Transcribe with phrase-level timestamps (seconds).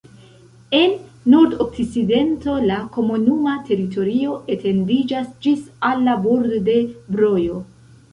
[0.75, 0.93] En
[1.33, 6.79] nordokcidento la komunuma teritorio etendiĝas ĝis al la bordo de
[7.17, 7.61] Brojo.